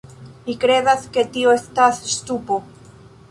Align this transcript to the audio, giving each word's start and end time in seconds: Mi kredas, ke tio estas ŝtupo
Mi 0.45 0.53
kredas, 0.63 1.03
ke 1.17 1.25
tio 1.37 1.53
estas 1.59 2.01
ŝtupo 2.17 2.59